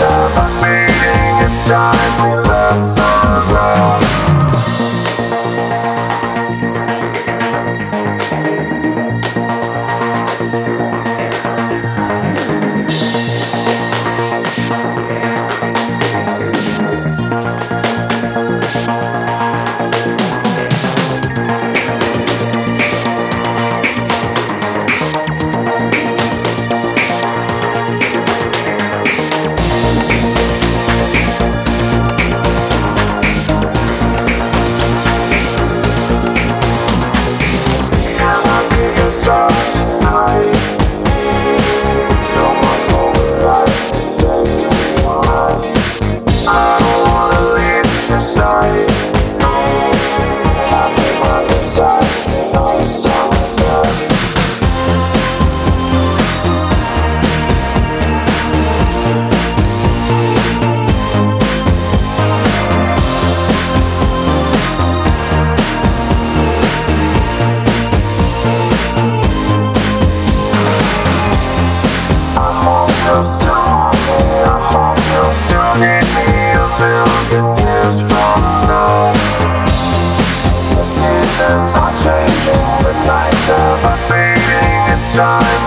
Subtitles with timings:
[0.00, 0.37] of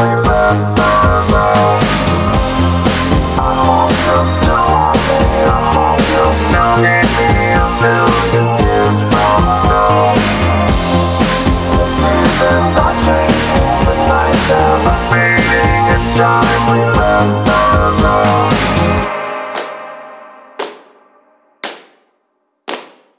[0.00, 0.29] Bye.